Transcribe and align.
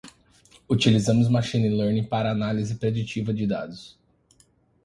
Utilizamos 0.67 1.29
Machine 1.29 1.69
Learning 1.69 2.03
para 2.09 2.31
análise 2.31 2.73
preditiva 2.73 3.31
de 3.31 3.45
dados. 3.45 3.99